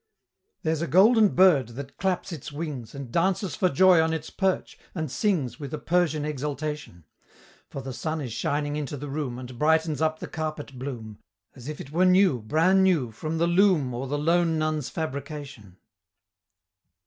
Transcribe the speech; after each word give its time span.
There's 0.63 0.81
a 0.81 0.87
Golden 0.87 1.27
Bird 1.35 1.67
that 1.77 1.97
claps 1.97 2.31
its 2.31 2.51
wings, 2.51 2.95
And 2.95 3.11
dances 3.11 3.55
for 3.55 3.69
joy 3.69 4.01
on 4.01 4.13
its 4.13 4.31
perch, 4.31 4.79
and 4.95 5.11
sings 5.11 5.59
With 5.59 5.75
a 5.75 5.77
Persian 5.77 6.25
exultation: 6.25 7.03
For 7.69 7.83
the 7.83 7.93
Sun 7.93 8.19
is 8.19 8.33
shining 8.33 8.75
into 8.75 8.97
the 8.97 9.07
room, 9.11 9.37
And 9.37 9.59
brightens 9.59 10.01
up 10.01 10.17
the 10.17 10.25
carpet 10.27 10.79
bloom, 10.79 11.19
As 11.55 11.67
if 11.67 11.79
it 11.79 11.91
were 11.91 12.05
new, 12.05 12.41
bran 12.41 12.81
new, 12.81 13.11
from 13.11 13.37
the 13.37 13.45
loom, 13.45 13.93
Or 13.93 14.07
the 14.07 14.17
lone 14.17 14.57
Nun's 14.57 14.89
fabrication. 14.89 15.77